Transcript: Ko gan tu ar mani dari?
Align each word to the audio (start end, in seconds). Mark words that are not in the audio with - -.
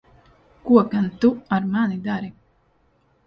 Ko 0.69 0.79
gan 0.91 1.07
tu 1.19 1.29
ar 1.55 1.63
mani 1.73 1.97
dari? 2.07 2.29